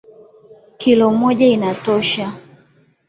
Kilo 0.77 1.07
moja 1.11 1.47
inatosha. 1.55 2.27